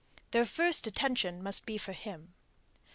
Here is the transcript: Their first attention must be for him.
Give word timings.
Their 0.31 0.47
first 0.47 0.87
attention 0.87 1.43
must 1.43 1.63
be 1.67 1.77
for 1.77 1.93
him. 1.93 2.33